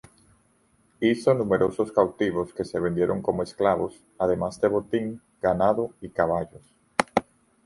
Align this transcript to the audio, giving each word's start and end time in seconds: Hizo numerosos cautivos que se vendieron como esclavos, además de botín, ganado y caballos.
Hizo 0.99 1.31
numerosos 1.35 1.91
cautivos 1.91 2.55
que 2.55 2.65
se 2.65 2.79
vendieron 2.79 3.21
como 3.21 3.43
esclavos, 3.43 4.03
además 4.17 4.59
de 4.59 4.67
botín, 4.67 5.21
ganado 5.39 5.93
y 6.01 6.09
caballos. 6.09 6.63